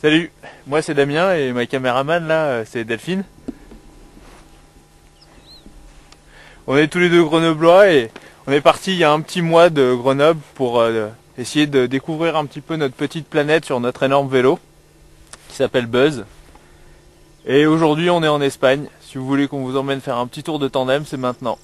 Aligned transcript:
Salut, 0.00 0.32
moi 0.66 0.80
c'est 0.80 0.94
Damien 0.94 1.34
et 1.34 1.52
ma 1.52 1.66
caméraman 1.66 2.26
là 2.26 2.46
euh, 2.46 2.64
c'est 2.66 2.84
Delphine. 2.84 3.22
On 6.66 6.74
est 6.74 6.88
tous 6.88 7.00
les 7.00 7.10
deux 7.10 7.22
grenoblois 7.22 7.92
et 7.92 8.10
on 8.46 8.52
est 8.52 8.62
parti 8.62 8.92
il 8.92 8.96
y 8.96 9.04
a 9.04 9.12
un 9.12 9.20
petit 9.20 9.42
mois 9.42 9.68
de 9.68 9.92
Grenoble 9.92 10.40
pour 10.54 10.80
euh, 10.80 11.08
essayer 11.36 11.66
de 11.66 11.84
découvrir 11.84 12.36
un 12.36 12.46
petit 12.46 12.62
peu 12.62 12.76
notre 12.76 12.94
petite 12.94 13.28
planète 13.28 13.66
sur 13.66 13.78
notre 13.78 14.02
énorme 14.02 14.30
vélo 14.30 14.58
qui 15.50 15.56
s'appelle 15.56 15.84
Buzz. 15.84 16.24
Et 17.44 17.66
aujourd'hui 17.66 18.08
on 18.08 18.22
est 18.22 18.28
en 18.28 18.40
Espagne. 18.40 18.86
Si 19.02 19.18
vous 19.18 19.26
voulez 19.26 19.48
qu'on 19.48 19.64
vous 19.64 19.76
emmène 19.76 20.00
faire 20.00 20.16
un 20.16 20.26
petit 20.26 20.42
tour 20.42 20.58
de 20.58 20.68
tandem, 20.68 21.04
c'est 21.04 21.18
maintenant. 21.18 21.58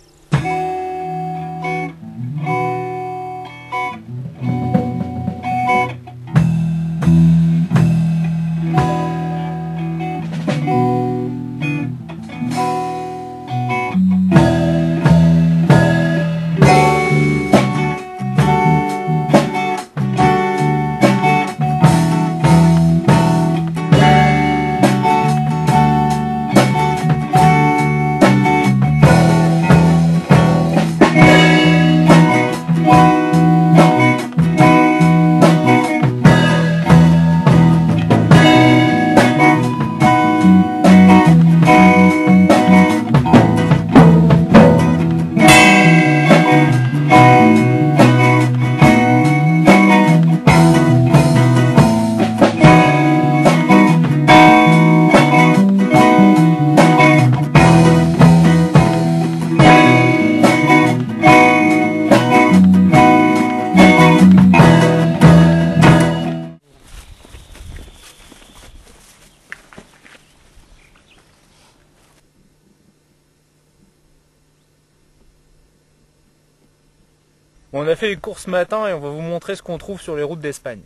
On 77.77 77.87
a 77.88 77.97
fait 77.97 78.09
les 78.09 78.16
courses 78.16 78.44
ce 78.44 78.50
matin 78.50 78.87
et 78.88 78.93
on 78.93 79.00
va 79.00 79.10
vous 79.10 79.21
montrer 79.21 79.56
ce 79.56 79.62
qu'on 79.62 79.78
trouve 79.78 80.00
sur 80.00 80.16
les 80.16 80.22
routes 80.22 80.41
d'Espagne. 80.41 80.81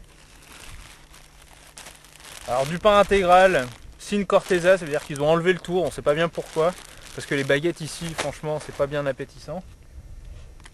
Alors 2.48 2.66
du 2.66 2.78
pain 2.78 2.98
intégral, 2.98 3.66
signe 3.98 4.24
Corteza, 4.24 4.76
ça 4.76 4.84
veut 4.84 4.90
dire 4.90 5.04
qu'ils 5.04 5.22
ont 5.22 5.28
enlevé 5.28 5.52
le 5.52 5.60
tour, 5.60 5.84
on 5.84 5.90
sait 5.90 6.02
pas 6.02 6.14
bien 6.14 6.28
pourquoi, 6.28 6.74
parce 7.14 7.26
que 7.26 7.34
les 7.34 7.44
baguettes 7.44 7.80
ici, 7.80 8.06
franchement, 8.18 8.58
c'est 8.64 8.74
pas 8.74 8.86
bien 8.86 9.06
appétissant. 9.06 9.62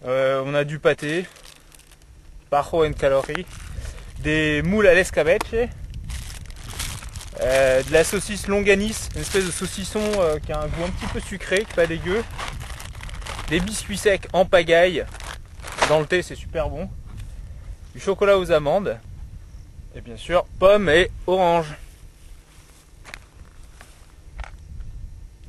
Euh, 0.05 0.41
on 0.45 0.55
a 0.55 0.63
du 0.63 0.79
pâté, 0.79 1.25
bajo 2.49 2.83
en 2.85 2.93
calories, 2.93 3.45
des 4.19 4.61
moules 4.63 4.87
à 4.87 4.95
l'escabeche, 4.95 5.69
euh, 7.41 7.83
de 7.83 7.93
la 7.93 8.03
saucisse 8.03 8.47
longanis, 8.47 9.09
une 9.15 9.21
espèce 9.21 9.45
de 9.45 9.51
saucisson 9.51 10.01
euh, 10.17 10.39
qui 10.39 10.51
a 10.51 10.61
un 10.61 10.67
goût 10.67 10.83
un 10.83 10.89
petit 10.89 11.11
peu 11.13 11.19
sucré, 11.19 11.65
pas 11.75 11.85
dégueu, 11.85 12.23
des 13.49 13.59
biscuits 13.59 13.97
secs 13.97 14.27
en 14.33 14.45
pagaille, 14.45 15.05
dans 15.87 15.99
le 15.99 16.05
thé, 16.05 16.21
c'est 16.21 16.35
super 16.35 16.69
bon. 16.69 16.89
Du 17.93 17.99
chocolat 17.99 18.37
aux 18.37 18.51
amandes. 18.51 18.97
Et 19.95 20.01
bien 20.01 20.17
sûr, 20.17 20.45
pommes 20.59 20.89
et 20.89 21.09
oranges. 21.25 21.75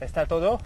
Está 0.01 0.27
todo. 0.27 0.59